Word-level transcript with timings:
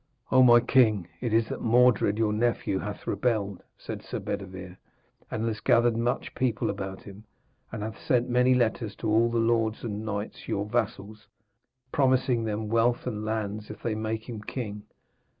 'O 0.31 0.41
my 0.41 0.59
king, 0.59 1.07
it 1.19 1.31
is 1.31 1.47
that 1.49 1.61
Mordred 1.61 2.17
your 2.17 2.33
nephew 2.33 2.79
hath 2.79 3.05
rebelled,' 3.05 3.61
said 3.77 4.01
Sir 4.01 4.17
Bedevere, 4.17 4.77
'and 5.29 5.45
has 5.45 5.59
gathered 5.59 5.95
much 5.95 6.33
people 6.33 6.71
about 6.71 7.03
him, 7.03 7.23
and 7.71 7.83
hath 7.83 7.99
sent 7.99 8.27
many 8.27 8.55
letters 8.55 8.95
to 8.95 9.07
all 9.07 9.29
the 9.29 9.37
lords 9.37 9.83
and 9.83 10.03
knights 10.03 10.47
your 10.47 10.65
vassals, 10.65 11.27
promising 11.91 12.45
them 12.45 12.67
wealth 12.67 13.05
and 13.05 13.23
lands 13.23 13.69
if 13.69 13.83
they 13.83 13.93
make 13.93 14.27
him 14.27 14.41
king. 14.41 14.81